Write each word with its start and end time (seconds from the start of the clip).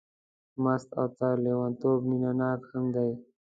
مست 0.63 0.89
او 0.99 1.07
تر 1.17 1.33
لېونتوب 1.43 1.99
مینه 2.09 2.31
ناک 2.39 2.61
هم 2.71 2.85
دی. 2.95 3.11